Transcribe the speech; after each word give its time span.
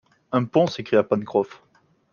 Un 0.31 0.45
pont 0.45 0.65
s’écria 0.65 1.03
Pencroff 1.03 1.61